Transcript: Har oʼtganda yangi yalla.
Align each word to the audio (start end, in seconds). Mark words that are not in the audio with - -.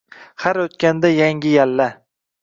Har 0.43 0.57
oʼtganda 0.61 1.11
yangi 1.17 1.51
yalla. 1.57 1.87